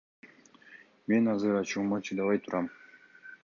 Мен 1.09 1.23
азыр 1.33 1.55
ачуума 1.61 1.97
чыдабай 2.05 2.37
турам. 2.43 2.65